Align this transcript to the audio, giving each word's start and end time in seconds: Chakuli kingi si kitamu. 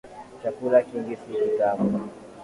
Chakuli 0.41 0.77
kingi 0.87 1.15
si 1.21 1.31
kitamu. 1.41 1.87